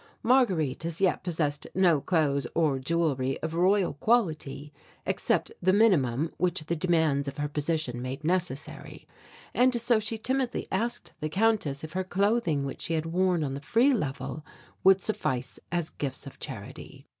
[0.23, 4.73] Marguerite as yet possessed no clothes or jewelry of Royal quality
[5.05, 9.07] except the minimum which the demands of her position made necessary;
[9.53, 13.53] and so she timidly asked the Countess if her clothing which she had worn on
[13.53, 14.43] the Free Level
[14.83, 17.05] would suffice as gifts of charity.